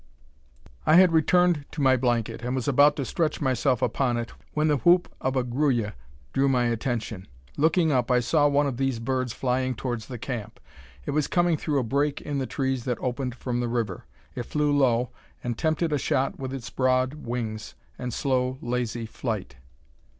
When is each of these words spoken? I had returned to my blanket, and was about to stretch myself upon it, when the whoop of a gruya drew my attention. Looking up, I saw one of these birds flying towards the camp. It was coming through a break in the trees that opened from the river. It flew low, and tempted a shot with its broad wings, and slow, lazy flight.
I 0.83 0.95
had 0.95 1.11
returned 1.13 1.65
to 1.73 1.79
my 1.79 1.95
blanket, 1.95 2.41
and 2.41 2.55
was 2.55 2.67
about 2.67 2.95
to 2.95 3.05
stretch 3.05 3.39
myself 3.39 3.83
upon 3.83 4.17
it, 4.17 4.33
when 4.55 4.67
the 4.67 4.77
whoop 4.77 5.07
of 5.21 5.35
a 5.35 5.43
gruya 5.43 5.93
drew 6.33 6.49
my 6.49 6.65
attention. 6.65 7.27
Looking 7.55 7.91
up, 7.91 8.09
I 8.09 8.19
saw 8.19 8.47
one 8.47 8.65
of 8.65 8.77
these 8.77 8.97
birds 8.97 9.31
flying 9.31 9.75
towards 9.75 10.07
the 10.07 10.17
camp. 10.17 10.59
It 11.05 11.11
was 11.11 11.27
coming 11.27 11.55
through 11.55 11.77
a 11.77 11.83
break 11.83 12.19
in 12.19 12.39
the 12.39 12.47
trees 12.47 12.83
that 12.85 12.97
opened 12.99 13.35
from 13.35 13.59
the 13.59 13.69
river. 13.69 14.05
It 14.33 14.47
flew 14.47 14.75
low, 14.75 15.11
and 15.43 15.55
tempted 15.55 15.93
a 15.93 15.99
shot 15.99 16.39
with 16.39 16.51
its 16.51 16.71
broad 16.71 17.13
wings, 17.13 17.75
and 17.99 18.11
slow, 18.11 18.57
lazy 18.59 19.05
flight. 19.05 19.57